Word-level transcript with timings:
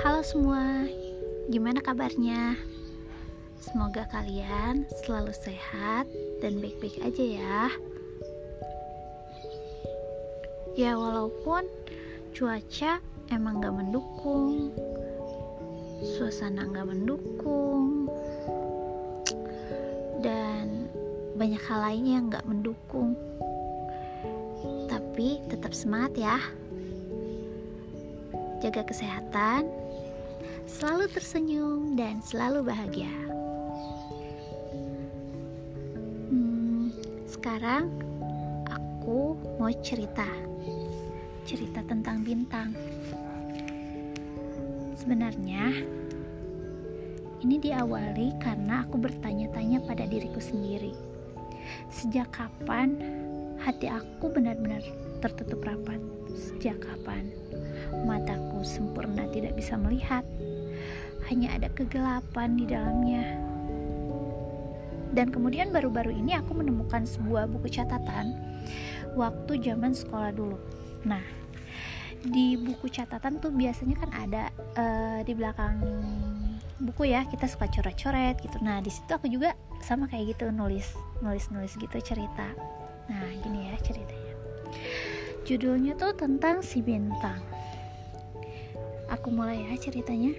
Halo 0.00 0.24
semua, 0.24 0.88
gimana 1.52 1.84
kabarnya? 1.84 2.56
Semoga 3.60 4.08
kalian 4.08 4.88
selalu 5.04 5.28
sehat 5.36 6.08
dan 6.40 6.56
baik-baik 6.56 6.96
aja 7.04 7.20
ya. 7.20 7.60
Ya, 10.72 10.96
walaupun 10.96 11.68
cuaca 12.32 13.04
emang 13.28 13.60
gak 13.60 13.76
mendukung, 13.76 14.72
suasana 16.16 16.64
gak 16.72 16.88
mendukung, 16.88 18.08
dan 20.24 20.88
banyak 21.36 21.60
hal 21.68 21.80
lainnya 21.84 22.12
yang 22.16 22.32
gak 22.32 22.48
mendukung, 22.48 23.12
tapi 24.88 25.44
tetap 25.52 25.76
semangat 25.76 26.16
ya 26.16 26.40
jaga 28.60 28.84
kesehatan, 28.84 29.72
selalu 30.64 31.10
tersenyum, 31.10 31.98
dan 31.98 32.22
selalu 32.22 32.64
bahagia. 32.66 33.12
Hmm, 36.30 36.94
sekarang 37.26 37.90
aku 38.70 39.34
mau 39.58 39.72
cerita, 39.82 40.26
cerita 41.44 41.82
tentang 41.84 42.22
bintang. 42.22 42.72
Sebenarnya, 45.00 45.72
ini 47.40 47.56
diawali 47.56 48.36
karena 48.36 48.84
aku 48.84 49.00
bertanya-tanya 49.00 49.80
pada 49.88 50.04
diriku 50.04 50.38
sendiri. 50.38 50.92
Sejak 51.88 52.28
kapan 52.36 53.00
hati 53.60 53.88
aku 53.88 54.28
benar-benar 54.32 54.84
tertutup 55.20 55.60
rapat? 55.62 56.00
Sejak 56.32 56.80
kapan? 56.80 57.28
Mataku 58.08 58.64
sempurna 58.64 59.28
tidak 59.28 59.54
bisa 59.54 59.76
melihat, 59.76 60.24
hanya 61.28 61.54
ada 61.54 61.68
kegelapan 61.70 62.56
di 62.56 62.64
dalamnya. 62.66 63.24
Dan 65.10 65.34
kemudian 65.34 65.74
baru-baru 65.74 66.14
ini 66.14 66.38
aku 66.38 66.54
menemukan 66.54 67.02
sebuah 67.02 67.50
buku 67.50 67.66
catatan 67.70 68.38
waktu 69.18 69.58
zaman 69.58 69.90
sekolah 69.90 70.30
dulu. 70.30 70.58
Nah, 71.02 71.22
di 72.22 72.54
buku 72.54 72.86
catatan 72.86 73.42
tuh 73.42 73.50
biasanya 73.50 73.96
kan 73.98 74.10
ada 74.12 74.42
uh, 74.76 75.18
di 75.24 75.32
belakang 75.34 75.82
buku 76.80 77.12
ya 77.12 77.26
kita 77.28 77.48
suka 77.50 77.68
coret-coret 77.68 78.38
gitu. 78.40 78.56
Nah, 78.62 78.80
di 78.80 78.88
situ 78.92 79.10
aku 79.10 79.26
juga 79.26 79.56
sama 79.82 80.06
kayak 80.06 80.36
gitu 80.36 80.52
nulis, 80.54 80.94
nulis-nulis 81.20 81.74
gitu 81.76 81.96
cerita. 82.00 82.48
Nah, 83.10 83.26
gini 83.42 83.72
ya 83.72 83.76
ceritanya. 83.82 84.19
Judulnya 85.50 85.98
tuh 85.98 86.14
tentang 86.14 86.62
si 86.62 86.78
bintang. 86.78 87.42
Aku 89.10 89.34
mulai 89.34 89.58
ya 89.66 89.74
ceritanya. 89.82 90.30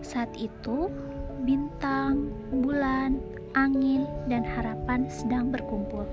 Saat 0.00 0.32
itu 0.40 0.88
bintang, 1.44 2.32
bulan, 2.48 3.20
angin, 3.52 4.08
dan 4.32 4.48
harapan 4.48 5.04
sedang 5.12 5.52
berkumpul. 5.52 6.08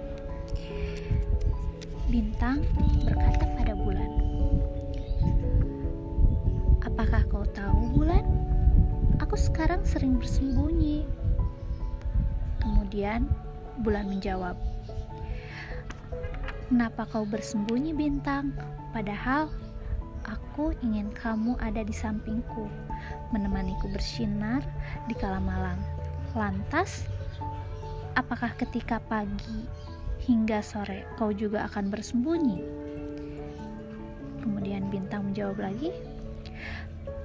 Bintang 2.11 2.67
berkata 3.07 3.47
pada 3.55 3.71
bulan 3.71 4.11
apakah 6.83 7.23
kau 7.31 7.47
tahu 7.55 7.95
bulan? 7.95 8.27
Aku 9.23 9.39
sekarang 9.39 9.87
sering 9.87 10.19
bersembunyi. 10.19 11.07
Kemudian 12.59 13.31
bulan 13.79 14.11
menjawab 14.11 14.74
Kenapa 16.65 17.05
kau 17.09 17.25
bersembunyi 17.29 17.93
bintang? 17.93 18.55
Padahal 18.89 19.51
Aku 20.25 20.73
ingin 20.81 21.13
kamu 21.13 21.53
ada 21.61 21.85
di 21.85 21.93
sampingku, 21.93 22.65
menemaniku 23.29 23.85
bersinar 23.93 24.65
di 25.05 25.13
kala 25.13 25.37
malam. 25.37 25.77
Lantas, 26.33 27.05
apakah 28.17 28.49
ketika 28.57 28.97
pagi 29.05 29.69
hingga 30.25 30.65
sore 30.65 31.05
kau 31.21 31.29
juga 31.29 31.69
akan 31.69 31.93
bersembunyi? 31.93 32.57
Kemudian 34.41 34.89
bintang 34.89 35.29
menjawab 35.29 35.61
lagi, 35.69 35.93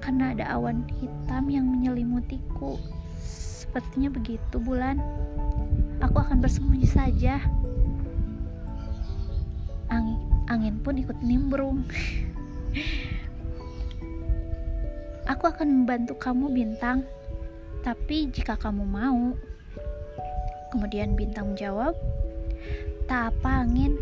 karena 0.05 0.37
ada 0.37 0.53
awan 0.53 0.85
hitam 1.01 1.49
yang 1.49 1.65
menyelimutiku. 1.65 2.77
Sepertinya 3.25 4.13
begitu, 4.13 4.61
bulan. 4.61 5.01
Aku 6.05 6.21
akan 6.21 6.37
bersembunyi 6.37 6.85
saja. 6.85 7.41
Angin, 9.91 10.17
angin 10.47 10.75
pun 10.79 10.95
ikut 10.95 11.19
nimbrung. 11.19 11.83
Aku 15.27 15.51
akan 15.51 15.83
membantu 15.83 16.15
kamu, 16.15 16.47
Bintang, 16.55 17.03
tapi 17.83 18.31
jika 18.31 18.55
kamu 18.55 18.87
mau. 18.87 19.35
Kemudian 20.71 21.19
Bintang 21.19 21.51
menjawab, 21.51 21.91
"Tak 23.11 23.35
apa, 23.35 23.67
angin. 23.67 23.99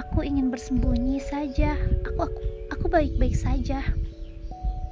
Aku 0.00 0.24
ingin 0.24 0.48
bersembunyi 0.48 1.20
saja. 1.20 1.76
Aku 2.08 2.24
aku 2.24 2.40
aku 2.72 2.86
baik-baik 2.88 3.36
saja." 3.36 3.84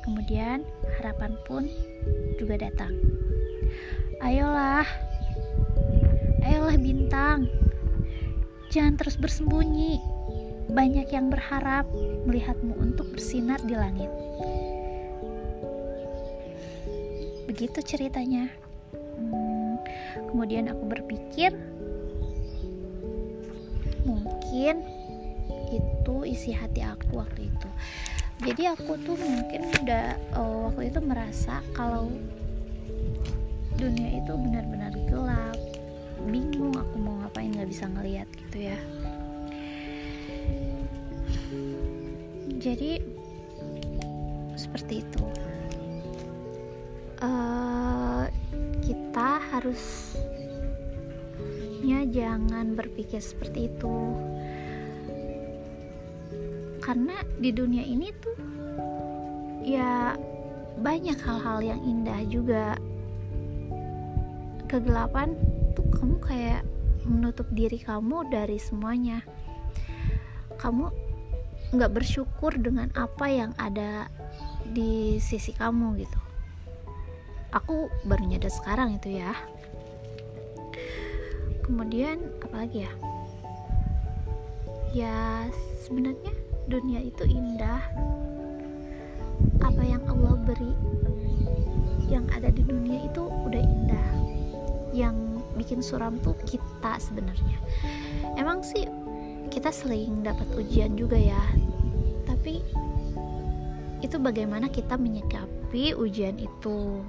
Kemudian 0.05 0.61
harapan 1.01 1.33
pun 1.49 1.65
juga 2.37 2.61
datang. 2.61 2.93
Ayolah. 4.21 4.85
Ayolah 6.45 6.77
Bintang. 6.77 7.49
Jangan 8.69 9.01
terus 9.01 9.17
bersembunyi 9.17 10.01
banyak 10.69 11.09
yang 11.09 11.33
berharap 11.33 11.89
melihatmu 12.29 12.77
untuk 12.77 13.09
bersinar 13.17 13.57
di 13.65 13.73
langit. 13.73 14.13
Begitu 17.49 17.81
ceritanya. 17.81 18.53
Hmm, 18.93 19.81
kemudian 20.29 20.69
aku 20.69 20.85
berpikir, 20.85 21.57
mungkin 24.05 24.85
itu 25.73 26.17
isi 26.29 26.53
hati 26.53 26.85
aku 26.85 27.25
waktu 27.25 27.49
itu. 27.49 27.69
Jadi 28.45 28.63
aku 28.71 28.95
tuh 29.03 29.17
mungkin 29.19 29.73
udah 29.83 30.07
uh, 30.37 30.71
waktu 30.71 30.93
itu 30.93 31.01
merasa 31.03 31.65
kalau 31.75 32.13
dunia 33.75 34.23
itu 34.23 34.33
benar-benar 34.37 34.93
gelap, 35.11 35.59
bingung 36.27 36.75
aku 36.75 36.97
mau 36.99 37.15
ngapain 37.23 37.55
nggak 37.55 37.71
bisa 37.71 37.87
ngeliat 37.87 38.29
gitu 38.35 38.75
ya. 38.75 38.79
jadi 42.59 42.99
seperti 44.59 45.07
itu. 45.07 45.25
Uh, 47.19 48.29
kita 48.83 49.43
harusnya 49.51 49.99
jangan 52.11 52.75
berpikir 52.75 53.23
seperti 53.23 53.71
itu. 53.71 53.97
Karena 56.83 57.17
di 57.39 57.51
dunia 57.55 57.85
ini 57.85 58.13
tuh 58.19 58.37
ya 59.65 60.17
banyak 60.79 61.19
hal-hal 61.23 61.63
yang 61.63 61.81
indah 61.83 62.21
juga. 62.29 62.77
Kegelapan 64.69 65.33
kamu 65.99 66.15
kayak 66.23 66.63
menutup 67.03 67.51
diri 67.51 67.83
kamu 67.83 68.31
dari 68.31 68.63
semuanya. 68.63 69.27
Kamu 70.55 70.91
nggak 71.75 71.93
bersyukur 71.93 72.55
dengan 72.57 72.89
apa 72.97 73.29
yang 73.29 73.53
ada 73.61 74.09
di 74.69 75.21
sisi 75.21 75.53
kamu 75.53 76.01
gitu. 76.01 76.21
Aku 77.53 77.91
baru 78.07 78.25
nyadar 78.25 78.53
sekarang 78.53 78.97
itu 79.01 79.19
ya. 79.21 79.33
Kemudian 81.67 82.23
apalagi 82.41 82.89
ya? 82.89 82.93
Ya 84.95 85.17
sebenarnya 85.85 86.33
dunia 86.69 87.05
itu 87.05 87.25
indah. 87.29 87.83
Apa 89.61 89.83
yang 89.85 90.01
Allah 90.09 90.37
beri 90.47 90.73
yang 92.09 92.25
ada 92.33 92.49
di 92.49 92.65
dunia 92.65 93.05
itu 93.05 93.29
udah 93.29 93.61
indah. 93.61 94.11
Yang 94.97 95.28
bikin 95.59 95.83
suram 95.83 96.23
tuh 96.23 96.39
kita 96.47 97.03
sebenarnya. 97.03 97.59
Emang 98.39 98.63
sih 98.63 98.87
kita 99.51 99.75
sering 99.75 100.23
dapat 100.23 100.47
ujian 100.55 100.95
juga 100.95 101.19
ya 101.19 101.43
tapi 102.39 102.63
itu 103.99 104.17
bagaimana 104.23 104.71
kita 104.71 104.95
menyikapi 104.95 105.93
ujian 105.93 106.39
itu? 106.39 107.03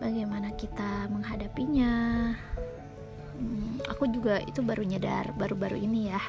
Bagaimana 0.00 0.50
kita 0.56 1.06
menghadapinya? 1.12 2.32
Hmm, 3.36 3.78
aku 3.84 4.08
juga 4.08 4.40
itu 4.42 4.64
baru 4.64 4.80
nyadar 4.80 5.36
baru-baru 5.36 5.76
ini 5.76 6.08
ya. 6.08 6.22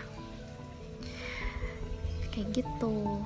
Kayak 2.36 2.62
gitu. 2.62 3.25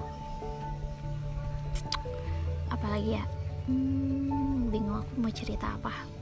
Apalagi 2.70 3.18
ya? 3.18 3.26
Hmm, 3.66 4.70
bingung 4.70 5.02
aku 5.02 5.12
mau 5.18 5.34
cerita 5.34 5.76
apa 5.82 6.21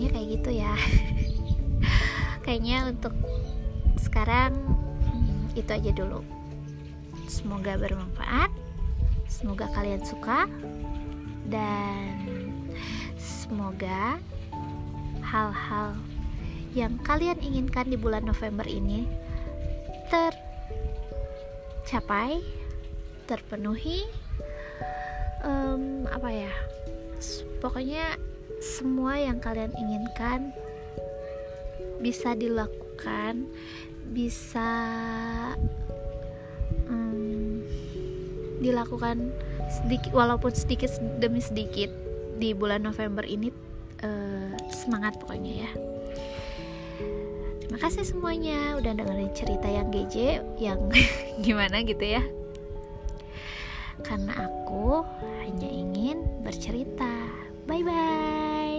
pokoknya 0.00 0.16
kayak 0.16 0.28
gitu 0.40 0.50
ya. 0.64 0.72
Kayaknya 2.48 2.88
untuk 2.88 3.12
sekarang 4.00 4.56
hmm, 4.56 5.52
itu 5.60 5.68
aja 5.68 5.92
dulu. 5.92 6.24
Semoga 7.28 7.76
bermanfaat 7.76 8.48
semoga 9.28 9.68
kalian 9.76 10.00
suka 10.00 10.48
dan 11.52 12.16
semoga 13.20 14.16
hal-hal 15.20 15.92
yang 16.72 16.96
kalian 17.04 17.36
inginkan 17.44 17.92
di 17.92 18.00
bulan 18.00 18.24
November 18.24 18.64
ini 18.64 19.04
tercapai, 21.84 22.40
terpenuhi, 23.28 24.08
um, 25.44 26.08
apa 26.08 26.32
ya, 26.32 26.50
pokoknya 27.60 28.16
semua 28.58 29.14
yang 29.22 29.38
kalian 29.38 29.70
inginkan 29.78 30.50
bisa 32.00 32.34
dilakukan, 32.34 33.46
bisa 34.10 34.68
um, 36.88 37.62
dilakukan 38.58 39.30
sedikit, 39.70 40.10
walaupun 40.10 40.50
sedikit 40.50 40.90
demi 41.20 41.38
sedikit 41.38 41.92
di 42.40 42.56
bulan 42.56 42.82
November 42.82 43.22
ini 43.22 43.52
uh, 44.02 44.52
semangat 44.72 45.20
pokoknya 45.20 45.68
ya. 45.68 45.70
Terima 47.60 47.78
kasih 47.86 48.02
semuanya 48.02 48.74
udah 48.80 48.92
dengerin 48.96 49.30
cerita 49.30 49.68
yang 49.70 49.94
GJ 49.94 50.16
yang 50.58 50.80
gimana 51.44 51.84
gitu 51.86 52.02
ya. 52.02 52.24
Karena 54.00 54.48
aku 54.48 55.04
hanya 55.44 55.68
ingin 55.68 56.24
bercerita. 56.40 57.49
Bye 57.70 57.84
bye. 57.84 58.69